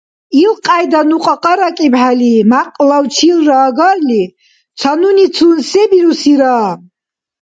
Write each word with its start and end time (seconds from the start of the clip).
Ишкьяйда 0.45 1.01
ну 1.09 1.15
кьакьаракӀибхӀели, 1.23 2.33
мякьлав 2.51 3.05
чилра 3.15 3.57
агарли, 3.67 4.23
ца 4.79 4.91
нуницун 4.99 5.57
се 5.69 5.81
бирусира? 5.91 6.55